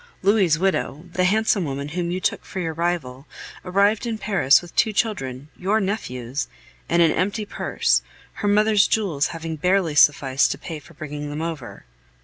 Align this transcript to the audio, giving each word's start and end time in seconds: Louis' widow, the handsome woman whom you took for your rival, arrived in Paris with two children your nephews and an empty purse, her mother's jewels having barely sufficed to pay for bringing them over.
Louis' 0.23 0.57
widow, 0.57 1.05
the 1.13 1.25
handsome 1.25 1.63
woman 1.63 1.89
whom 1.89 2.09
you 2.09 2.19
took 2.19 2.43
for 2.43 2.59
your 2.59 2.73
rival, 2.73 3.27
arrived 3.63 4.07
in 4.07 4.17
Paris 4.17 4.59
with 4.59 4.75
two 4.75 4.91
children 4.93 5.49
your 5.55 5.79
nephews 5.79 6.47
and 6.89 7.03
an 7.03 7.11
empty 7.11 7.45
purse, 7.45 8.01
her 8.41 8.47
mother's 8.47 8.87
jewels 8.87 9.27
having 9.27 9.57
barely 9.57 9.93
sufficed 9.93 10.51
to 10.53 10.57
pay 10.57 10.79
for 10.79 10.95
bringing 10.95 11.29
them 11.29 11.43
over. 11.43 11.85